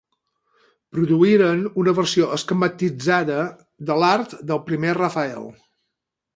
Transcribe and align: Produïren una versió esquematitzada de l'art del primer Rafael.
Produïren 0.95 1.61
una 1.83 1.93
versió 1.99 2.31
esquematitzada 2.39 3.37
de 3.91 4.01
l'art 4.05 4.37
del 4.53 4.65
primer 4.73 4.99
Rafael. 5.03 5.49